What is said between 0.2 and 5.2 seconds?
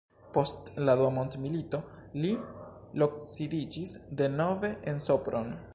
Post la dua mondmilito li loksidiĝis denove en